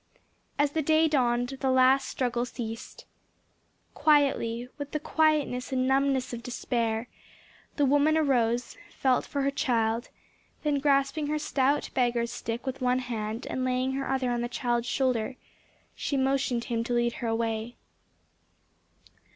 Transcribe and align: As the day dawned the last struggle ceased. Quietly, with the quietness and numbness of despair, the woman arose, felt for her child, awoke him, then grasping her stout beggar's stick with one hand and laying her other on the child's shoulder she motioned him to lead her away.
As 0.57 0.71
the 0.71 0.81
day 0.81 1.07
dawned 1.07 1.49
the 1.59 1.69
last 1.69 2.07
struggle 2.07 2.43
ceased. 2.43 3.05
Quietly, 3.93 4.67
with 4.79 4.93
the 4.93 4.99
quietness 4.99 5.71
and 5.71 5.87
numbness 5.87 6.33
of 6.33 6.41
despair, 6.41 7.07
the 7.75 7.85
woman 7.85 8.17
arose, 8.17 8.77
felt 8.89 9.27
for 9.27 9.43
her 9.43 9.51
child, 9.51 10.05
awoke 10.05 10.07
him, 10.07 10.11
then 10.63 10.79
grasping 10.79 11.27
her 11.27 11.37
stout 11.37 11.91
beggar's 11.93 12.31
stick 12.31 12.65
with 12.65 12.81
one 12.81 12.97
hand 12.97 13.45
and 13.47 13.63
laying 13.63 13.91
her 13.91 14.09
other 14.09 14.31
on 14.31 14.41
the 14.41 14.49
child's 14.49 14.87
shoulder 14.87 15.35
she 15.93 16.17
motioned 16.17 16.63
him 16.63 16.83
to 16.85 16.93
lead 16.93 17.13
her 17.21 17.27
away. 17.27 17.75